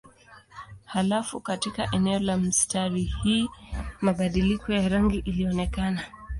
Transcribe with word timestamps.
Halafu 0.85 1.39
katika 1.41 1.87
eneo 1.91 2.19
la 2.19 2.37
mistari 2.37 3.01
hii 3.03 3.49
mabadiliko 4.01 4.73
ya 4.73 4.89
rangi 4.89 5.17
ilionekana. 5.17 6.01